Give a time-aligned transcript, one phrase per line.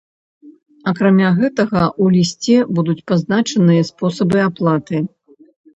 [0.91, 5.09] Акрамя гэтага, у лісце будуць пазначаныя спосабы аплаты.